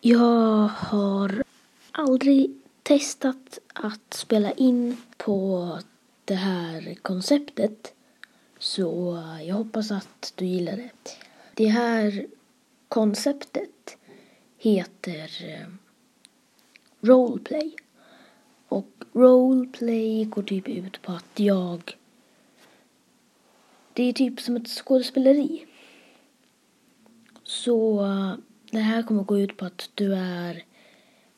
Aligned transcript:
Jag 0.00 0.68
har 0.68 1.42
aldrig 1.92 2.54
testat 2.82 3.58
att 3.72 4.14
spela 4.14 4.52
in 4.52 4.96
på 5.16 5.78
det 6.24 6.34
här 6.34 6.94
konceptet. 7.02 7.94
Så 8.58 9.18
jag 9.42 9.54
hoppas 9.54 9.90
att 9.90 10.32
du 10.36 10.46
gillar 10.46 10.76
det. 10.76 10.90
Det 11.54 11.66
här 11.66 12.26
konceptet 12.88 13.96
heter 14.58 15.44
eh, 15.44 15.66
roleplay. 17.00 17.76
Och 18.68 18.90
roleplay 19.12 20.24
går 20.24 20.42
typ 20.42 20.68
ut 20.68 21.02
på 21.02 21.12
att 21.12 21.40
jag... 21.40 21.96
Det 23.92 24.02
är 24.02 24.12
typ 24.12 24.40
som 24.40 24.56
ett 24.56 24.68
skådespeleri. 24.68 25.66
Så 27.42 28.06
det 28.70 28.78
här 28.78 29.02
kommer 29.02 29.22
gå 29.22 29.38
ut 29.38 29.56
på 29.56 29.64
att 29.64 29.90
du 29.94 30.14
är 30.14 30.64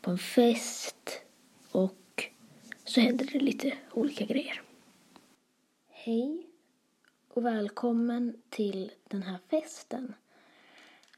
på 0.00 0.10
en 0.10 0.18
fest 0.18 1.20
och 1.70 2.30
så 2.84 3.00
händer 3.00 3.28
det 3.32 3.38
lite 3.38 3.72
olika 3.92 4.24
grejer. 4.24 4.62
Hej 5.88 6.46
och 7.28 7.44
välkommen 7.44 8.42
till 8.48 8.92
den 9.08 9.22
här 9.22 9.38
festen. 9.50 10.14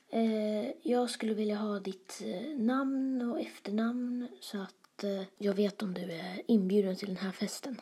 Eh, 0.09 0.71
jag 0.83 1.11
skulle 1.11 1.35
vilja 1.35 1.57
ha 1.57 1.81
ditt 1.81 2.23
eh, 2.25 2.59
namn 2.59 3.23
och 3.23 3.41
efternamn 3.41 4.29
så 4.41 4.63
att 4.63 5.05
eh, 5.05 5.23
jag 5.39 5.55
vet 5.55 5.83
om 5.83 5.95
du 5.95 6.13
är 6.13 6.43
inbjuden 6.47 6.97
till 6.97 7.09
den 7.09 7.17
här 7.17 7.33
festen. 7.33 7.81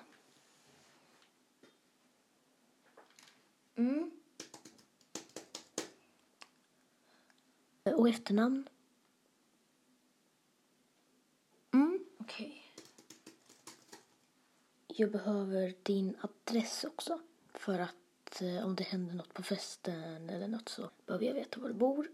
Mm. 3.76 4.10
Och 7.94 8.08
efternamn? 8.08 8.68
Mm, 11.72 12.04
okej. 12.18 12.62
Jag 14.86 15.10
behöver 15.10 15.74
din 15.82 16.16
adress 16.20 16.84
också. 16.84 17.20
För 17.54 17.78
att 17.78 18.42
eh, 18.42 18.66
om 18.66 18.76
det 18.76 18.84
händer 18.84 19.14
något 19.14 19.34
på 19.34 19.42
festen 19.42 20.30
eller 20.30 20.48
något 20.48 20.68
så 20.68 20.90
behöver 21.06 21.26
jag 21.26 21.34
veta 21.34 21.60
var 21.60 21.68
du 21.68 21.74
bor. 21.74 22.10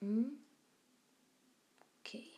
Mm. 0.00 0.38
Okej. 2.00 2.30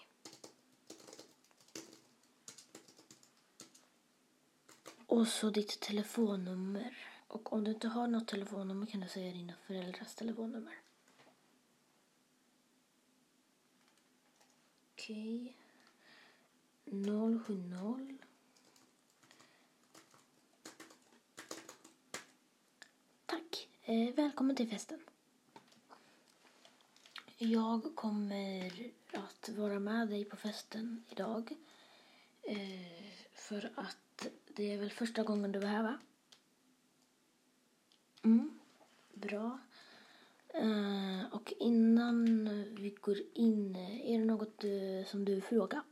Och 5.07 5.29
så 5.29 5.51
ditt 5.51 5.81
telefonnummer. 5.81 6.97
Och 7.29 7.53
om 7.53 7.65
du 7.65 7.71
inte 7.71 7.89
har 7.89 8.07
något 8.07 8.29
telefonnummer 8.29 8.87
kan 8.87 9.01
du 9.01 9.09
säga 9.09 9.33
dina 9.33 9.53
föräldrars 9.67 10.15
telefonnummer. 10.15 10.75
Okej. 15.07 15.57
070. 16.85 18.19
Tack. 23.27 23.69
Eh, 23.85 24.15
välkommen 24.15 24.57
till 24.57 24.69
festen. 24.69 25.01
Jag 27.39 27.95
kommer 27.95 28.73
att 29.13 29.49
vara 29.49 29.79
med 29.79 30.09
dig 30.09 30.25
på 30.25 30.37
festen 30.37 31.05
idag. 31.11 31.57
Eh, 32.43 33.13
för 33.35 33.73
att 33.75 34.27
det 34.47 34.73
är 34.73 34.79
väl 34.79 34.91
första 34.91 35.23
gången 35.23 35.53
du 35.53 35.59
är 35.59 35.67
här 35.67 35.83
va? 35.83 35.99
Mm, 38.23 38.59
bra. 39.15 39.59
Eh, 40.59 41.25
och 41.33 41.53
innan 41.59 42.25
vi 42.75 42.91
går 43.01 43.19
in, 43.35 43.77
är 43.77 44.19
det 44.19 44.25
något 44.25 44.65
uh, 44.65 45.05
som 45.05 45.25
du 45.25 45.35
vill 45.35 45.43
fråga? 45.43 45.83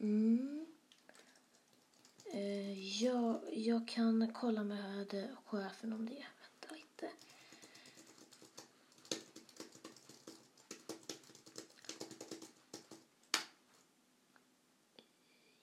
Mm. 0.00 0.66
Uh, 2.34 3.02
ja, 3.02 3.42
jag 3.52 3.88
kan 3.88 4.32
kolla 4.32 4.64
med 4.64 5.28
chefen 5.44 5.92
om 5.92 6.06
det. 6.06 6.26
Vänta 6.40 6.74
lite. 6.74 7.10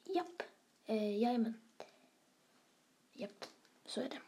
Japp. 0.03 0.43
uh, 0.89 1.17
jajamän. 1.17 1.53
Japp, 3.13 3.45
så 3.85 4.01
är 4.01 4.09
det. 4.09 4.26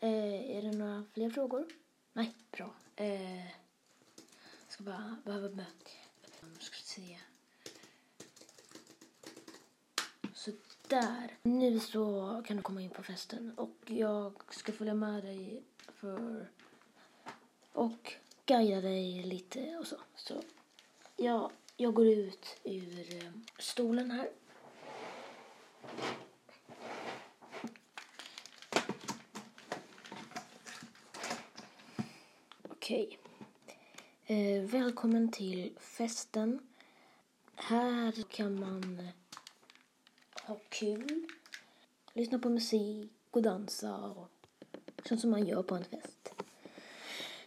Eh, 0.00 0.56
är 0.56 0.62
det 0.62 0.70
några 0.70 1.04
fler 1.12 1.30
frågor? 1.30 1.66
Nej, 2.12 2.34
bra. 2.50 2.74
Eh, 2.96 3.46
ska 4.68 4.84
bara 4.84 5.16
behöva. 5.24 5.64
Ska 6.60 6.76
se. 6.76 7.18
Så 10.34 10.50
där. 10.88 11.36
Nu 11.42 11.80
så 11.80 12.42
kan 12.46 12.56
du 12.56 12.62
komma 12.62 12.82
in 12.82 12.90
på 12.90 13.02
festen 13.02 13.52
och 13.56 13.76
jag 13.86 14.42
ska 14.50 14.72
följa 14.72 14.94
med 14.94 15.24
dig 15.24 15.62
för 15.94 16.48
och 17.72 18.12
guida 18.46 18.80
dig 18.80 19.22
lite 19.22 19.76
och 19.76 19.86
så. 19.86 19.96
Så 20.16 20.42
ja, 21.16 21.50
jag 21.76 21.94
går 21.94 22.06
ut 22.06 22.56
ur 22.64 23.24
eh, 23.24 23.30
stolen 23.58 24.10
här. 24.10 24.28
Okej. 32.88 33.18
Eh, 34.26 34.62
välkommen 34.62 35.32
till 35.32 35.72
festen. 35.80 36.60
Här 37.54 38.22
kan 38.30 38.60
man 38.60 39.08
ha 40.42 40.56
kul, 40.68 41.26
lyssna 42.12 42.38
på 42.38 42.48
musik 42.48 43.10
och 43.30 43.42
dansa 43.42 43.96
och 43.96 44.30
sånt 45.04 45.20
som 45.20 45.30
man 45.30 45.46
gör 45.46 45.62
på 45.62 45.74
en 45.74 45.84
fest. 45.84 46.34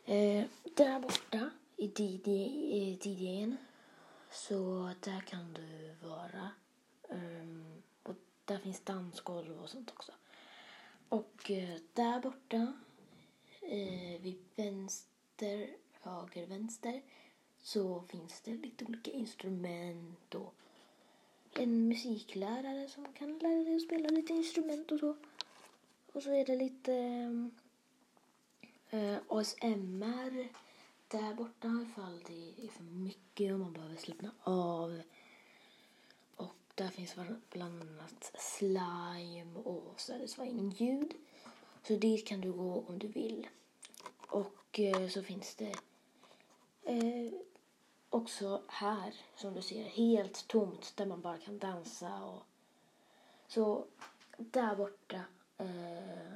Eh, 0.06 0.46
där 0.76 1.00
borta 1.00 1.50
i 1.78 1.88
DJn 3.04 3.58
så 4.32 4.92
där 5.00 5.22
kan 5.22 5.54
du 5.54 5.96
vara. 6.08 6.50
Um, 7.10 7.84
och 8.04 8.16
där 8.46 8.58
finns 8.58 8.80
dansgolv 8.80 9.62
och 9.62 9.70
sånt 9.70 9.92
också. 9.92 10.12
Och 11.10 11.52
eh, 11.52 11.80
där 11.94 12.20
borta 12.20 12.74
eh, 13.62 14.22
vid 14.22 14.46
vänster, 14.56 15.11
höger, 16.02 16.48
vänster 16.48 17.02
så 17.60 18.02
finns 18.02 18.42
det 18.42 18.52
lite 18.52 18.86
olika 18.86 19.12
instrument 19.12 20.36
och 20.36 20.56
en 21.54 21.88
musiklärare 21.88 22.90
som 22.90 23.14
kan 23.14 23.38
lära 23.38 23.64
dig 23.64 23.76
att 23.76 23.82
spela 23.82 24.10
lite 24.10 24.34
instrument 24.34 24.92
och 24.92 25.00
så. 25.00 25.16
Och 26.14 26.24
så 26.24 26.34
är 26.34 26.46
det 26.46 26.56
lite 26.56 26.94
eh, 28.90 29.18
ASMR 29.28 30.50
där 31.08 31.34
borta 31.34 31.86
ifall 31.90 32.24
det 32.28 32.66
är 32.66 32.68
för 32.68 32.84
mycket 32.84 33.54
och 33.54 33.60
man 33.60 33.74
behöver 33.74 33.96
slappna 33.96 34.32
av. 34.44 35.02
Och 36.36 36.56
där 36.76 36.88
finns 36.88 37.16
bland 37.50 37.82
annat 37.82 38.32
slime 38.38 39.60
och 39.64 40.02
satisfying 40.02 40.70
ljud. 40.70 41.14
Så 41.84 41.96
dit 41.96 42.28
kan 42.28 42.42
du 42.42 42.52
gå 42.52 42.86
om 42.88 43.00
du 43.00 43.08
vill. 43.08 43.48
Och 44.28 44.61
eh, 44.80 45.08
så 45.08 45.24
finns 45.24 45.56
det 45.56 45.76
eh, 46.84 47.34
också 48.10 48.62
här, 48.68 49.14
som 49.36 49.54
du 49.54 49.62
ser, 49.62 49.84
helt 49.84 50.48
tomt 50.48 50.94
där 50.96 51.06
man 51.06 51.22
bara 51.22 51.38
kan 51.38 51.60
dansa. 51.60 52.24
Och, 52.24 52.44
så 53.48 53.86
där 54.38 54.76
borta 54.76 55.22
eh, 55.58 56.34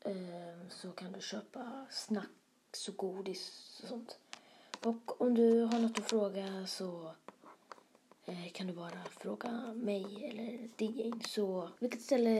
eh, 0.00 0.68
så 0.70 0.92
kan 0.92 1.12
du 1.12 1.20
köpa 1.20 1.86
snacks 1.90 2.88
och 2.88 2.96
godis 2.96 3.80
och 3.82 3.88
sånt. 3.88 4.18
Och 4.84 5.20
om 5.20 5.34
du 5.34 5.62
har 5.62 5.78
något 5.78 5.98
att 5.98 6.10
fråga 6.10 6.66
så 6.66 7.14
eh, 8.26 8.52
kan 8.52 8.66
du 8.66 8.72
bara 8.72 9.04
fråga 9.10 9.50
mig 9.74 10.24
eller 10.24 10.68
DJn. 10.78 11.20
Så 11.20 11.68
vilket 11.78 12.02
ställe 12.02 12.30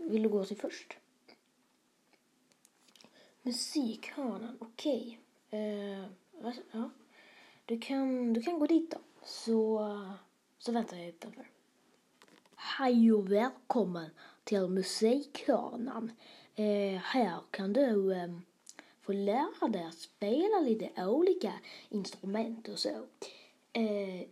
vill 0.00 0.22
du 0.22 0.28
gå 0.28 0.44
till 0.44 0.56
först? 0.56 0.96
Musikhörnan, 3.44 4.56
okej. 4.60 5.18
Okay. 5.48 5.60
Eh, 5.60 6.04
ja. 6.72 6.90
Du 7.64 7.78
kan, 7.78 8.32
du 8.32 8.42
kan 8.42 8.58
gå 8.58 8.66
dit 8.66 8.90
då. 8.90 8.98
Så, 9.24 9.88
så 10.58 10.72
väntar 10.72 10.96
jag 10.96 11.08
utanför. 11.08 11.50
Hej 12.56 13.12
och 13.12 13.32
välkommen 13.32 14.10
till 14.44 14.68
Musikhörnan. 14.68 16.12
Eh, 16.54 17.00
här 17.00 17.40
kan 17.50 17.72
du 17.72 18.12
eh, 18.12 18.38
få 19.00 19.12
lära 19.12 19.68
dig 19.68 19.84
att 19.84 19.98
spela 19.98 20.60
lite 20.60 21.06
olika 21.06 21.52
instrument 21.88 22.68
och 22.68 22.78
så. 22.78 23.06
Eh, 23.72 24.22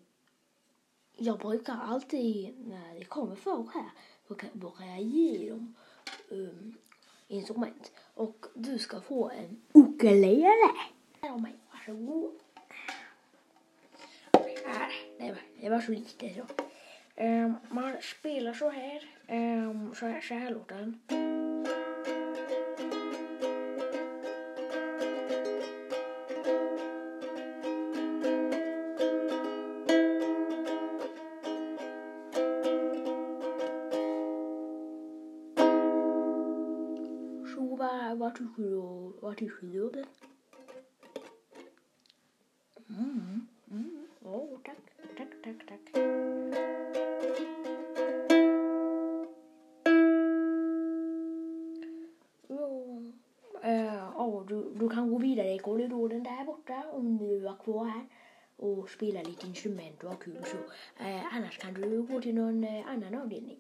jag 1.17 1.39
brukar 1.39 1.75
alltid 1.75 2.55
när 2.69 2.95
det 2.99 3.05
kommer 3.05 3.37
folk 3.37 3.75
här 3.75 3.91
så 4.29 4.35
brukar 4.53 4.85
jag 4.85 5.03
ge 5.03 5.51
dem 5.51 5.75
um, 6.29 6.75
instrument. 7.29 7.93
Och 8.21 8.47
du 8.55 8.79
ska 8.79 9.01
få 9.01 9.31
en 9.31 9.61
ukulele. 9.73 10.71
Här 11.21 11.31
av 11.31 11.43
mig, 11.43 11.53
varsågod. 11.73 12.33
Här, 14.67 15.29
var, 15.29 15.37
det 15.61 15.69
var 15.69 15.81
så 15.81 15.93
lite 15.93 16.35
så. 16.35 16.43
Um, 17.23 17.55
man 17.71 17.97
spelar 18.03 18.53
så 18.53 18.71
här. 18.71 19.09
Um, 19.29 19.95
så 19.95 20.07
här, 20.07 20.21
så 20.21 20.35
här 20.35 20.51
låter 20.51 20.77
den. 20.77 21.30
Vad, 38.57 39.13
vad 39.21 39.37
tycker 39.37 39.67
du? 39.67 39.81
Vad 39.81 39.93
tycker? 39.93 40.07
Mm, 42.89 43.47
mm. 43.71 44.07
Oh, 44.23 44.59
tack, 44.65 44.77
tack, 45.17 45.29
tack, 45.45 45.67
tack. 45.69 45.81
Ja, 52.49 53.03
eh, 53.63 53.95
ja, 54.15 54.45
du, 54.49 54.75
du 54.75 54.89
kan 54.89 55.11
gå 55.11 55.19
vidare 55.19 55.55
i 55.55 55.59
korridoren 55.59 56.23
där 56.23 56.45
borta 56.45 56.85
om 56.93 57.19
du 57.19 57.49
är 57.49 57.57
kvar 57.65 57.85
här 57.85 58.07
och 58.57 58.91
spela 58.91 59.23
lite 59.23 59.47
instrument 59.47 60.05
och 60.05 60.11
ha 60.11 60.17
kul 60.17 60.45
så. 60.45 60.57
Eh, 61.05 61.37
annars 61.37 61.59
kan 61.59 61.75
du 61.75 62.03
gå 62.03 62.21
till 62.21 62.35
någon 62.35 62.65
eh, 62.65 62.89
annan 62.89 63.15
avdelning. 63.15 63.59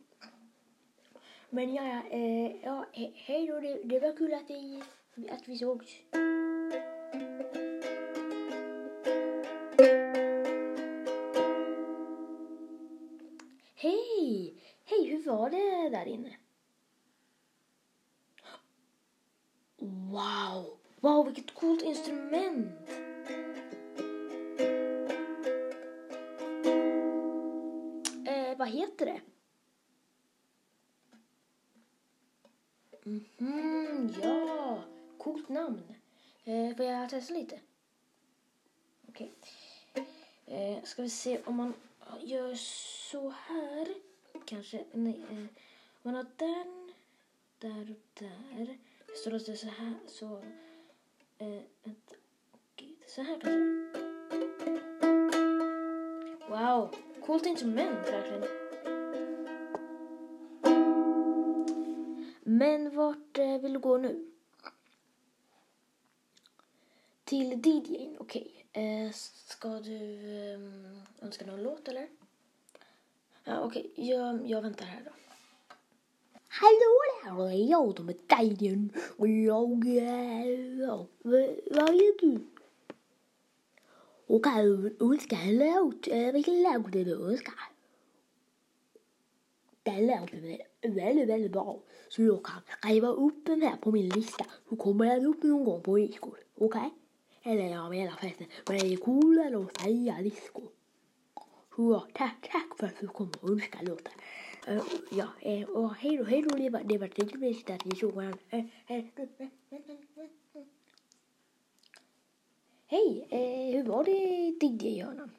Men 1.52 1.75
ja, 1.75 1.82
ja, 1.82 2.02
eh, 2.11 2.56
ja 2.62 2.87
he, 2.93 3.12
hej 3.14 3.47
då. 3.47 3.61
Det, 3.61 3.81
det 3.85 4.00
var 4.00 4.17
kul 4.17 4.35
att 4.35 4.50
vi, 4.50 4.82
att 5.31 5.49
vi 5.49 5.58
sågs. 5.58 5.97
Hej! 13.75 14.55
Hej, 14.85 15.05
hur 15.05 15.23
var 15.26 15.50
det 15.50 15.88
där 15.88 16.06
inne? 16.06 16.37
Wow! 19.79 20.79
Wow, 21.00 21.26
vilket 21.26 21.55
coolt 21.55 21.82
instrument! 21.82 22.91
Eh, 28.26 28.58
vad 28.58 28.69
heter 28.69 29.06
det? 29.06 29.20
Mm, 33.39 34.15
ja. 34.23 34.83
Coolt 35.19 35.49
namn. 35.49 35.83
Eh, 36.45 36.77
får 36.77 36.87
jag 36.87 37.11
testa 37.11 37.35
lite? 37.35 37.61
Okej. 39.09 39.33
Eh, 40.47 40.85
ska 40.85 41.03
vi 41.03 41.11
se 41.11 41.41
om 41.45 41.57
man 41.57 41.75
gör 42.21 42.55
så 42.55 43.31
här. 43.31 43.89
Kanske. 44.45 44.85
Nej. 44.93 45.23
Eh, 45.31 45.45
man 46.03 46.15
har 46.15 46.27
den. 46.37 46.93
Där 47.59 47.91
och 47.91 48.21
där. 48.21 48.79
Så 49.25 49.31
låter 49.31 49.53
det 49.53 49.59
så 49.59 49.67
här. 49.67 49.95
Så. 50.07 50.43
Eh, 51.39 51.62
vänta. 51.83 52.15
Så 53.07 53.23
här 53.23 53.41
kanske. 53.41 53.91
Wow. 56.49 56.95
Coolt 57.27 57.47
instrument 57.47 58.09
verkligen. 58.09 58.60
Men 62.61 62.97
vart 62.97 63.39
eh, 63.39 63.59
vill 63.59 63.73
du 63.73 63.79
gå 63.79 63.99
nu? 63.99 64.31
Till 67.25 67.53
DJn, 67.67 68.17
okej. 68.19 68.67
Eh, 68.73 69.12
ska 69.12 69.69
du 69.69 69.97
eh, 70.53 71.25
önska 71.25 71.47
någon 71.47 71.62
låt 71.62 71.89
eller? 71.89 72.09
Ja, 73.45 73.61
okej. 73.61 73.91
Jag, 73.95 74.51
jag 74.51 74.62
väntar 74.62 74.85
här 74.87 75.03
då. 75.05 75.11
Hallå 76.49 77.01
där, 77.25 77.49
det 77.49 77.65
är 77.65 77.71
jag 77.71 77.97
som 77.97 78.09
är 78.09 78.43
DJn. 78.43 78.93
Och 79.17 79.29
jag... 79.29 79.85
Ja, 80.81 81.07
vad 81.23 81.89
är 81.89 82.21
du? 82.21 82.47
Okej, 84.27 84.67
du 84.67 84.97
önska 85.01 85.37
en 85.37 85.59
låt. 85.59 86.09
Eh, 86.09 86.33
vilken 86.33 86.62
låt 86.62 86.87
är 86.87 86.91
det 86.91 87.05
du 87.05 87.31
önskar? 87.31 87.55
Den 89.83 90.07
låten 90.07 90.45
är 90.45 90.69
väldigt, 90.88 91.29
väldigt 91.29 91.53
bra. 91.53 91.79
Så 92.09 92.23
jag 92.23 92.44
kan 92.44 92.61
skriva 92.79 93.09
upp 93.09 93.47
den 93.47 93.62
här 93.62 93.77
på 93.77 93.93
min 93.93 94.09
lista. 94.09 94.44
Så 94.69 94.77
kommer 94.77 95.06
den 95.06 95.27
upp 95.27 95.43
någon 95.43 95.65
gång 95.65 95.82
på 95.82 95.97
disco. 95.97 96.31
Okej? 96.55 96.91
Eller 97.43 97.69
jag 97.69 97.91
menar 97.91 98.12
förresten, 98.12 98.47
men 98.69 98.79
det 98.79 98.93
är 98.93 98.97
coolare 98.97 99.65
att 99.65 99.77
säga 99.77 100.23
disco. 100.23 100.62
Så 101.77 101.93
ja, 101.93 102.06
tack, 102.15 102.49
tack 102.53 102.79
för 102.79 102.87
att 102.87 103.00
du 103.00 103.06
kom 103.06 103.31
och 103.41 103.50
önskade 103.50 103.87
låten. 103.87 104.12
Uh, 104.69 104.82
ja, 105.11 105.27
eh, 105.41 105.69
och 105.69 105.94
hej 105.94 106.17
då, 106.17 106.25
hej 106.25 106.43
då. 106.43 106.56
Det 106.56 106.71
var, 106.71 106.83
det 106.85 106.99
var 106.99 107.09
trevligt 107.09 107.71
att 107.71 107.85
ni 107.85 107.97
såg 107.97 108.12
varandra. 108.12 108.38
Eh, 108.50 108.65
eh, 108.87 109.05
hej, 112.87 113.26
eh, 113.31 113.76
hur 113.76 113.85
var 113.85 114.05
det 114.05 114.11
i 114.11 114.59
DJ-hörnan? 114.61 115.31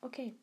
Okej. 0.00 0.38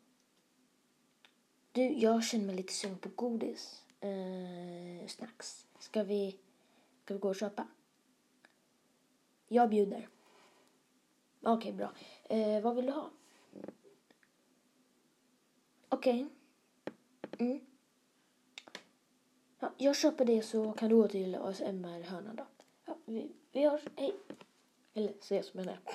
Du, 1.74 1.82
jag 1.82 2.24
känner 2.24 2.46
mig 2.46 2.56
lite 2.56 2.74
sugen 2.74 2.98
på 2.98 3.10
godis. 3.16 3.84
Eh, 4.00 5.08
snacks. 5.08 5.68
Ska 5.80 6.04
vi, 6.04 6.38
ska 7.04 7.14
vi 7.14 7.20
gå 7.20 7.30
och 7.30 7.36
köpa? 7.36 7.68
Jag 9.48 9.70
bjuder. 9.70 10.08
Okej, 11.42 11.74
bra. 11.74 11.92
Eh, 12.24 12.62
vad 12.62 12.76
vill 12.76 12.86
du 12.86 12.92
ha? 12.92 13.10
Okej. 15.90 16.28
Mm. 17.38 17.60
Ja, 19.60 19.72
jag 19.78 19.96
köper 19.96 20.26
det 20.26 20.42
så 20.42 20.72
kan 20.72 20.90
du 20.90 20.96
gå 20.96 21.08
till 21.08 21.36
ASMR-hörnan 21.36 22.36
då. 22.36 22.46
Ja, 22.86 22.98
vi, 23.06 23.32
vi 23.52 23.70
hörs. 23.70 23.82
Hej. 23.96 24.16
Eller 24.94 25.14
ses 25.20 25.54
menar 25.54 25.80
jag. 25.86 25.94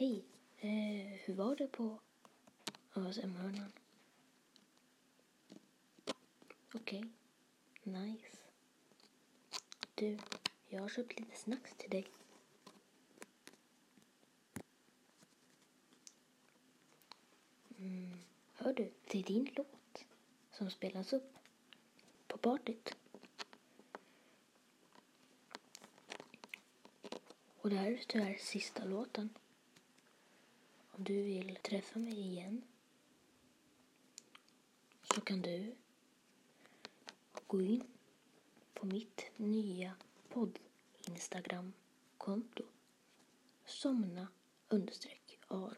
Hej, 0.00 0.24
eh, 0.58 1.20
hur 1.24 1.34
var 1.34 1.56
det 1.56 1.68
på 1.68 2.00
ASM-hörnan? 2.92 3.72
Okej. 6.74 7.04
Nice. 7.82 8.36
Du, 9.94 10.18
jag 10.68 10.80
har 10.80 10.88
köpt 10.88 11.20
lite 11.20 11.36
snacks 11.36 11.74
till 11.76 11.90
dig. 11.90 12.06
Mm. 17.78 18.18
Hör 18.52 18.72
du, 18.72 18.92
det 19.10 19.18
är 19.18 19.22
din 19.22 19.50
låt 19.56 20.04
som 20.50 20.70
spelas 20.70 21.12
upp 21.12 21.34
på 22.26 22.38
partyt. 22.38 22.96
Och 27.56 27.70
det 27.70 27.76
här 27.76 27.92
är 27.92 28.04
tyvärr 28.08 28.36
sista 28.38 28.84
låten. 28.84 29.34
Om 31.00 31.04
du 31.04 31.22
vill 31.22 31.56
träffa 31.56 31.98
mig 31.98 32.20
igen 32.20 32.62
så 35.02 35.20
kan 35.20 35.42
du 35.42 35.74
gå 37.46 37.62
in 37.62 37.84
på 38.74 38.86
mitt 38.86 39.24
nya 39.36 39.94
podd-instagram-konto 40.28 42.62
somna 43.64 44.28
understreck 44.68 45.38
Aron. 45.48 45.76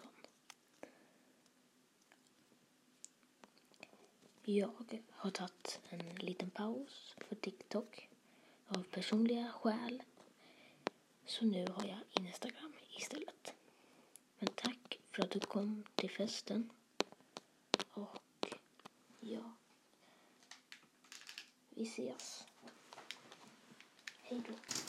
Jag 4.45 4.71
har 5.11 5.31
tagit 5.31 5.81
en 5.89 6.15
liten 6.15 6.51
paus 6.51 7.15
för 7.29 7.35
TikTok 7.35 8.09
av 8.69 8.83
personliga 8.83 9.53
skäl. 9.53 10.03
Så 11.27 11.45
nu 11.45 11.67
har 11.67 11.87
jag 11.87 11.99
Instagram 12.27 12.73
istället. 12.97 13.55
Men 14.39 14.49
tack 14.55 14.82
för 15.13 15.23
att 15.23 15.31
du 15.31 15.41
kom 15.41 15.85
till 15.95 16.11
festen. 16.11 16.71
Och 17.93 18.19
ja, 19.21 19.53
vi 21.71 21.83
ses. 21.83 22.45
Hej 24.23 24.43
då. 24.49 24.82